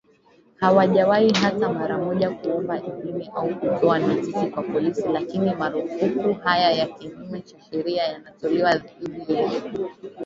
[0.59, 6.85] Hawajawahi hata mara moja kuomba idhini au kutoa notisi kwa polisi, lakini marufuku haya ya
[6.85, 9.89] kinyume cha sharia yanatolewa dhidi yetu